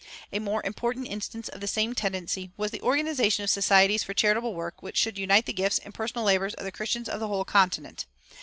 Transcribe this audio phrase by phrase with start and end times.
[0.33, 4.55] A more important instance of the same tendency was the organization of societies for charitable
[4.55, 7.45] work which should unite the gifts and personal labors of the Christians of the whole
[7.45, 8.07] continent.